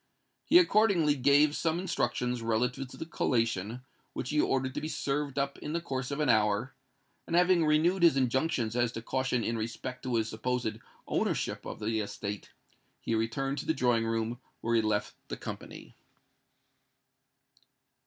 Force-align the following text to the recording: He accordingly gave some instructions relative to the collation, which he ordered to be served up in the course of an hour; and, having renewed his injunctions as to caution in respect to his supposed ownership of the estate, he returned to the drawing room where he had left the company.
He 0.45 0.57
accordingly 0.57 1.13
gave 1.13 1.55
some 1.55 1.77
instructions 1.77 2.41
relative 2.41 2.87
to 2.87 2.97
the 2.97 3.05
collation, 3.05 3.83
which 4.13 4.31
he 4.31 4.41
ordered 4.41 4.73
to 4.73 4.81
be 4.81 4.87
served 4.87 5.37
up 5.37 5.59
in 5.59 5.73
the 5.73 5.79
course 5.79 6.09
of 6.09 6.19
an 6.19 6.27
hour; 6.27 6.73
and, 7.27 7.35
having 7.35 7.63
renewed 7.63 8.01
his 8.01 8.17
injunctions 8.17 8.75
as 8.75 8.91
to 8.93 9.03
caution 9.03 9.43
in 9.43 9.59
respect 9.59 10.01
to 10.01 10.15
his 10.15 10.27
supposed 10.27 10.79
ownership 11.07 11.67
of 11.67 11.77
the 11.79 11.99
estate, 11.99 12.49
he 12.99 13.13
returned 13.13 13.59
to 13.59 13.67
the 13.67 13.75
drawing 13.75 14.07
room 14.07 14.39
where 14.61 14.73
he 14.73 14.79
had 14.79 14.85
left 14.85 15.13
the 15.27 15.37
company. 15.37 15.93